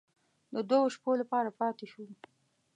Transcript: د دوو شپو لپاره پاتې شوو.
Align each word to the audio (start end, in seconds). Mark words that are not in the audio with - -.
د 0.53 0.55
دوو 0.69 0.85
شپو 0.95 1.11
لپاره 1.21 1.49
پاتې 1.59 1.85
شوو. 1.91 2.13